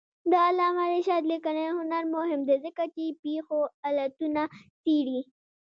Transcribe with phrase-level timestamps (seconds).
[0.29, 4.41] د علامه رشاد لیکنی هنر مهم دی ځکه چې پېښو علتونه
[4.83, 5.21] څېړي.